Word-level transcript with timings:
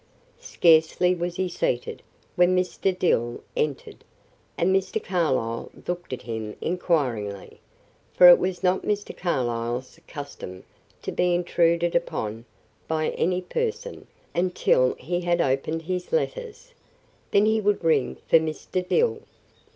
Scarcely 0.39 1.13
was 1.13 1.35
he 1.35 1.47
seated, 1.47 2.01
when 2.35 2.55
Mr. 2.57 2.97
Dill 2.97 3.43
entered, 3.55 4.03
and 4.57 4.75
Mr. 4.75 4.99
Carlyle 4.99 5.69
looked 5.87 6.11
at 6.11 6.23
him 6.23 6.55
inquiringly, 6.59 7.59
for 8.15 8.27
it 8.27 8.39
was 8.39 8.63
not 8.63 8.81
Mr. 8.81 9.15
Carlyle's 9.15 9.99
custom 10.07 10.63
to 11.03 11.11
be 11.11 11.35
intruded 11.35 11.95
upon 11.95 12.45
by 12.87 13.09
any 13.09 13.43
person 13.43 14.07
until 14.33 14.95
he 14.95 15.21
had 15.21 15.39
opened 15.39 15.83
his 15.83 16.11
letters; 16.11 16.73
then 17.29 17.45
he 17.45 17.61
would 17.61 17.83
ring 17.83 18.17
for 18.27 18.39
Mr. 18.39 18.81
Dill. 18.87 19.21